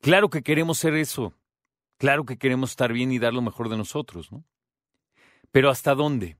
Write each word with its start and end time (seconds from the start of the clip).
Claro 0.00 0.30
que 0.30 0.42
queremos 0.42 0.78
ser 0.78 0.94
eso. 0.94 1.34
Claro 1.98 2.24
que 2.24 2.38
queremos 2.38 2.70
estar 2.70 2.92
bien 2.92 3.12
y 3.12 3.18
dar 3.18 3.34
lo 3.34 3.42
mejor 3.42 3.68
de 3.68 3.76
nosotros, 3.76 4.32
¿no? 4.32 4.44
Pero 5.52 5.70
¿hasta 5.70 5.94
dónde? 5.94 6.38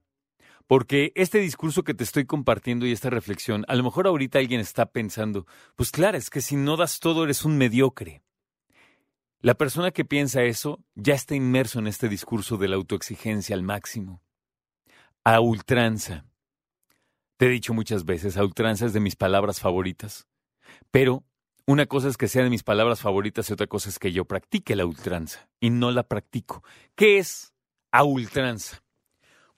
Porque 0.67 1.13
este 1.15 1.41
discurso 1.41 1.85
que 1.85 1.95
te 1.95 2.05
estoy 2.05 2.25
compartiendo 2.25 2.87
y 2.87 2.93
esta 2.93 3.11
reflexión, 3.11 3.65
a 3.69 3.75
lo 3.75 3.85
mejor 3.85 4.07
ahorita 4.07 4.39
alguien 4.39 4.61
está 4.61 4.87
pensando, 4.87 5.47
pues 5.77 5.91
claro, 5.91 6.17
es 6.17 6.31
que 6.31 6.41
si 6.41 6.57
no 6.57 6.77
das 6.77 7.01
todo 7.01 7.25
eres 7.25 7.45
un 7.45 7.59
mediocre. 7.59 8.23
La 9.41 9.55
persona 9.55 9.91
que 9.91 10.07
piensa 10.07 10.43
eso 10.43 10.83
ya 10.95 11.15
está 11.15 11.35
inmerso 11.35 11.79
en 11.79 11.87
este 11.87 12.09
discurso 12.09 12.57
de 12.57 12.69
la 12.69 12.77
autoexigencia 12.77 13.55
al 13.55 13.63
máximo. 13.63 14.23
A 15.23 15.41
ultranza. 15.41 16.25
Te 17.37 17.47
he 17.47 17.51
dicho 17.51 17.75
muchas 17.75 18.07
veces, 18.07 18.39
a 18.39 18.45
ultranza 18.45 18.87
es 18.87 18.95
de 18.95 19.01
mis 19.01 19.17
palabras 19.17 19.61
favoritas. 19.61 20.27
Pero 20.91 21.25
una 21.67 21.87
cosa 21.87 22.09
es 22.09 22.17
que 22.17 22.29
sea 22.29 22.43
de 22.43 22.51
mis 22.51 22.63
palabras 22.63 23.01
favoritas 23.01 23.51
y 23.51 23.53
otra 23.53 23.67
cosa 23.67 23.89
es 23.89 23.99
que 23.99 24.13
yo 24.13 24.25
practique 24.25 24.77
la 24.77 24.87
ultranza 24.87 25.49
y 25.61 25.71
no 25.71 25.91
la 25.91 26.05
practico. 26.05 26.63
¿Qué 26.95 27.19
es 27.19 27.53
a 27.91 28.05
ultranza? 28.05 28.84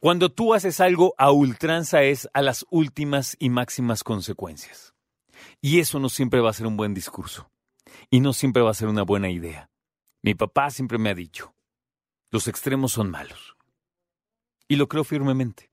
Cuando 0.06 0.30
tú 0.30 0.54
haces 0.54 0.78
algo 0.78 1.16
a 1.18 1.32
ultranza 1.32 2.04
es 2.04 2.28
a 2.32 2.40
las 2.40 2.64
últimas 2.70 3.36
y 3.40 3.50
máximas 3.50 4.04
consecuencias. 4.04 4.94
Y 5.60 5.80
eso 5.80 5.98
no 5.98 6.08
siempre 6.10 6.40
va 6.40 6.50
a 6.50 6.52
ser 6.52 6.68
un 6.68 6.76
buen 6.76 6.94
discurso. 6.94 7.50
Y 8.08 8.20
no 8.20 8.32
siempre 8.32 8.62
va 8.62 8.70
a 8.70 8.74
ser 8.74 8.86
una 8.86 9.02
buena 9.02 9.30
idea. 9.30 9.68
Mi 10.22 10.36
papá 10.36 10.70
siempre 10.70 10.98
me 10.98 11.10
ha 11.10 11.14
dicho, 11.16 11.56
los 12.30 12.46
extremos 12.46 12.92
son 12.92 13.10
malos. 13.10 13.56
Y 14.68 14.76
lo 14.76 14.86
creo 14.86 15.02
firmemente. 15.02 15.72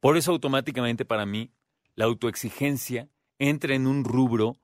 Por 0.00 0.16
eso 0.16 0.32
automáticamente 0.32 1.04
para 1.04 1.26
mí 1.26 1.52
la 1.94 2.06
autoexigencia 2.06 3.10
entra 3.38 3.74
en 3.74 3.86
un 3.86 4.04
rubro 4.04 4.56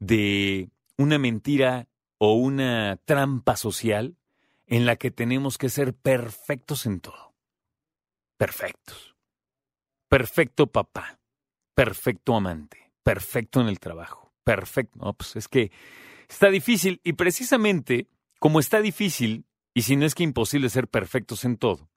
de 0.00 0.70
una 0.96 1.18
mentira 1.18 1.86
o 2.18 2.32
una 2.32 2.96
trampa 3.04 3.54
social 3.54 4.16
en 4.66 4.86
la 4.86 4.96
que 4.96 5.12
tenemos 5.12 5.56
que 5.56 5.68
ser 5.68 5.94
perfectos 5.94 6.84
en 6.84 6.98
todo 6.98 7.27
perfectos. 8.38 9.14
Perfecto 10.08 10.68
papá, 10.68 11.18
perfecto 11.74 12.34
amante, 12.34 12.90
perfecto 13.02 13.60
en 13.60 13.68
el 13.68 13.78
trabajo, 13.78 14.32
perfecto. 14.44 14.98
No, 15.00 15.12
pues 15.12 15.36
es 15.36 15.48
que 15.48 15.70
está 16.28 16.48
difícil 16.48 17.00
y 17.04 17.12
precisamente 17.12 18.08
como 18.38 18.60
está 18.60 18.80
difícil, 18.80 19.44
y 19.74 19.82
si 19.82 19.96
no 19.96 20.06
es 20.06 20.14
que 20.14 20.22
imposible 20.22 20.70
ser 20.70 20.88
perfectos 20.88 21.44
en 21.44 21.56
todo, 21.56 21.90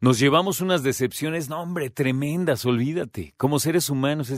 nos 0.00 0.18
llevamos 0.18 0.62
unas 0.62 0.82
decepciones, 0.82 1.50
no 1.50 1.60
hombre, 1.60 1.90
tremendas, 1.90 2.64
olvídate, 2.64 3.34
como 3.36 3.58
seres 3.58 3.90
humanos. 3.90 4.32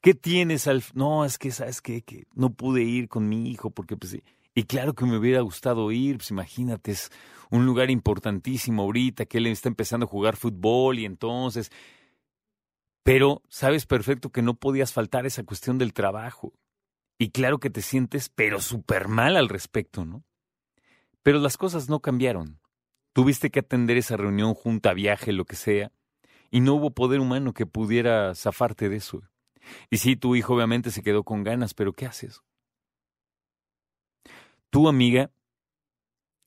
¿Qué 0.00 0.14
tienes 0.14 0.68
al... 0.68 0.84
No, 0.94 1.24
es 1.24 1.36
que, 1.36 1.50
¿sabes 1.50 1.82
qué? 1.82 2.02
Que 2.02 2.26
no 2.34 2.50
pude 2.50 2.82
ir 2.82 3.08
con 3.08 3.28
mi 3.28 3.50
hijo 3.50 3.70
porque 3.70 3.96
pues... 3.96 4.16
Y 4.54 4.64
claro 4.64 4.94
que 4.94 5.04
me 5.04 5.16
hubiera 5.16 5.40
gustado 5.40 5.92
ir, 5.92 6.18
pues 6.18 6.30
imagínate, 6.30 6.92
es 6.92 7.10
un 7.50 7.66
lugar 7.66 7.90
importantísimo 7.90 8.82
ahorita, 8.82 9.26
que 9.26 9.38
él 9.38 9.46
está 9.46 9.68
empezando 9.68 10.06
a 10.06 10.08
jugar 10.08 10.36
fútbol 10.36 10.98
y 10.98 11.04
entonces... 11.04 11.70
Pero 13.02 13.42
sabes 13.48 13.86
perfecto 13.86 14.30
que 14.30 14.42
no 14.42 14.54
podías 14.54 14.92
faltar 14.92 15.24
esa 15.24 15.42
cuestión 15.42 15.78
del 15.78 15.94
trabajo. 15.94 16.52
Y 17.18 17.30
claro 17.30 17.58
que 17.58 17.70
te 17.70 17.82
sientes, 17.82 18.28
pero 18.28 18.60
súper 18.60 19.08
mal 19.08 19.36
al 19.36 19.48
respecto, 19.48 20.04
¿no? 20.04 20.24
Pero 21.22 21.38
las 21.38 21.56
cosas 21.56 21.88
no 21.88 22.00
cambiaron. 22.00 22.60
Tuviste 23.12 23.50
que 23.50 23.60
atender 23.60 23.96
esa 23.96 24.16
reunión, 24.16 24.54
junta, 24.54 24.92
viaje, 24.94 25.32
lo 25.32 25.44
que 25.44 25.56
sea, 25.56 25.92
y 26.50 26.60
no 26.60 26.74
hubo 26.74 26.90
poder 26.90 27.20
humano 27.20 27.52
que 27.52 27.66
pudiera 27.66 28.34
zafarte 28.34 28.88
de 28.88 28.96
eso. 28.96 29.22
Y 29.90 29.98
sí, 29.98 30.16
tu 30.16 30.36
hijo 30.36 30.54
obviamente 30.54 30.90
se 30.90 31.02
quedó 31.02 31.24
con 31.24 31.42
ganas, 31.42 31.74
pero 31.74 31.92
¿qué 31.92 32.06
haces? 32.06 32.42
Tu 34.70 34.88
amiga 34.88 35.30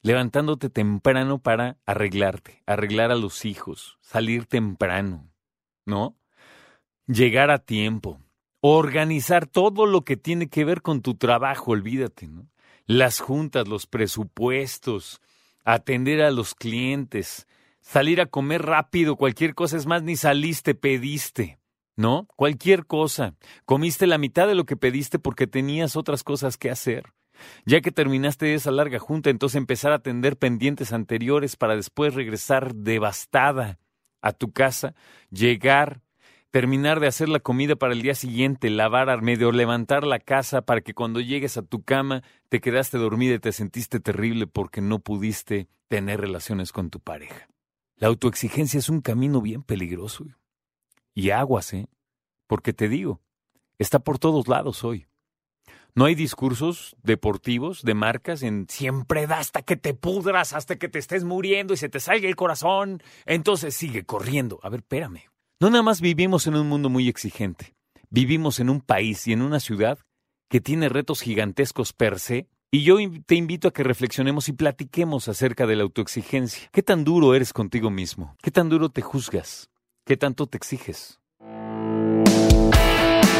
levantándote 0.04 0.70
temprano 0.70 1.40
para 1.40 1.78
arreglarte, 1.86 2.62
arreglar 2.66 3.12
a 3.12 3.16
los 3.16 3.46
hijos, 3.46 3.98
salir 4.02 4.46
temprano, 4.46 5.32
¿no? 5.86 6.18
Llegar 7.08 7.50
a 7.50 7.60
tiempo, 7.60 8.20
organizar 8.60 9.48
todo 9.48 9.86
lo 9.86 10.04
que 10.04 10.18
tiene 10.18 10.50
que 10.50 10.66
ver 10.66 10.82
con 10.82 11.02
tu 11.02 11.16
trabajo, 11.16 11.72
olvídate, 11.72 12.28
¿no? 12.28 12.50
Las 12.86 13.22
juntas, 13.22 13.68
los 13.68 13.88
presupuestos, 13.88 15.22
atender 15.64 16.22
a 16.22 16.32
los 16.32 16.54
clientes, 16.54 17.48
salir 17.80 18.20
a 18.20 18.26
comer 18.26 18.62
rápido, 18.62 19.16
cualquier 19.16 19.56
cosa, 19.56 19.78
es 19.78 19.86
más, 19.86 20.04
ni 20.04 20.18
saliste, 20.18 20.76
pediste, 20.76 21.60
¿no? 21.96 22.28
Cualquier 22.36 22.86
cosa. 22.86 23.36
Comiste 23.64 24.06
la 24.06 24.18
mitad 24.18 24.48
de 24.48 24.56
lo 24.56 24.66
que 24.66 24.76
pediste 24.76 25.18
porque 25.18 25.48
tenías 25.48 25.96
otras 25.96 26.24
cosas 26.24 26.58
que 26.58 26.70
hacer. 26.70 27.14
Ya 27.66 27.82
que 27.82 27.92
terminaste 27.92 28.54
esa 28.54 28.72
larga 28.72 29.00
junta, 29.00 29.30
entonces 29.30 29.58
empezar 29.58 29.92
a 29.92 29.96
atender 29.96 30.38
pendientes 30.38 30.94
anteriores 30.94 31.56
para 31.56 31.76
después 31.76 32.14
regresar 32.14 32.76
devastada 32.76 33.80
a 34.22 34.32
tu 34.32 34.52
casa, 34.52 34.96
llegar, 35.30 36.02
terminar 36.52 37.00
de 37.00 37.08
hacer 37.08 37.30
la 37.30 37.40
comida 37.40 37.76
para 37.76 37.94
el 37.94 38.02
día 38.02 38.16
siguiente, 38.16 38.70
lavar, 38.70 39.22
medio 39.22 39.52
levantar 39.52 40.06
la 40.06 40.20
casa 40.20 40.62
para 40.62 40.82
que 40.82 40.94
cuando 40.94 41.20
llegues 41.20 41.58
a 41.58 41.64
tu 41.64 41.84
cama 41.84 42.24
te 42.50 42.62
quedaste 42.62 42.98
dormida 42.98 43.36
y 43.36 43.40
te 43.40 43.52
sentiste 43.52 44.00
terrible 44.00 44.48
porque 44.48 44.82
no 44.82 45.00
pudiste 45.00 45.68
tener 45.88 46.22
relaciones 46.22 46.72
con 46.72 46.90
tu 46.90 47.00
pareja. 47.00 47.48
La 47.98 48.08
autoexigencia 48.08 48.78
es 48.78 48.90
un 48.90 49.02
camino 49.02 49.42
bien 49.42 49.64
peligroso. 49.64 50.26
Y 51.14 51.30
aguas, 51.30 51.74
¿eh? 51.74 51.88
Porque 52.48 52.74
te 52.74 52.90
digo, 52.90 53.22
está 53.78 54.00
por 54.00 54.20
todos 54.20 54.48
lados 54.48 54.84
hoy. 54.84 55.08
No 55.96 56.06
hay 56.06 56.16
discursos 56.16 56.96
deportivos 57.04 57.84
de 57.84 57.94
marcas 57.94 58.42
en 58.42 58.66
siempre 58.68 59.28
da 59.28 59.38
hasta 59.38 59.62
que 59.62 59.76
te 59.76 59.94
pudras, 59.94 60.54
hasta 60.54 60.78
que 60.78 60.90
te 60.90 60.98
estés 60.98 61.24
muriendo 61.24 61.76
y 61.76 61.78
se 61.78 61.88
te 61.88 62.00
salga 62.00 62.28
el 62.28 62.36
corazón. 62.36 63.04
Entonces 63.28 63.76
sigue 63.76 64.04
corriendo. 64.04 64.60
A 64.64 64.70
ver, 64.70 64.80
espérame. 64.80 65.26
No 65.60 65.70
nada 65.70 65.84
más 65.84 66.02
vivimos 66.02 66.48
en 66.48 66.56
un 66.56 66.68
mundo 66.68 66.90
muy 66.90 67.08
exigente. 67.08 67.76
Vivimos 68.10 68.60
en 68.60 68.72
un 68.72 68.82
país 68.82 69.28
y 69.28 69.34
en 69.34 69.44
una 69.44 69.60
ciudad 69.60 70.00
que 70.50 70.62
tiene 70.62 70.90
retos 70.90 71.22
gigantescos 71.22 71.94
per 71.94 72.20
se 72.20 72.48
Y 72.72 72.84
yo 72.84 72.98
te 73.28 73.36
invito 73.36 73.68
a 73.68 73.72
que 73.72 73.84
reflexionemos 73.84 74.50
y 74.50 74.54
platiquemos 74.54 75.28
acerca 75.28 75.68
de 75.68 75.76
la 75.76 75.84
autoexigencia. 75.84 76.70
¿Qué 76.72 76.82
tan 76.82 77.04
duro 77.04 77.36
eres 77.36 77.54
contigo 77.54 77.92
mismo? 77.92 78.36
¿Qué 78.42 78.50
tan 78.50 78.68
duro 78.68 78.90
te 78.90 79.04
juzgas? 79.04 79.70
¿Qué 80.06 80.18
tanto 80.18 80.48
te 80.48 80.58
exiges? 80.58 81.20